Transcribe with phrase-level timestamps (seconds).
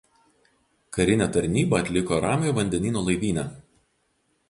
[0.97, 3.49] Karinę tarnybą atliko Ramiojo vandenyno laivyne.